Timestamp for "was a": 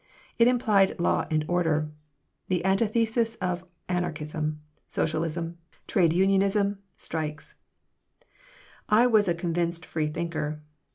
9.05-9.35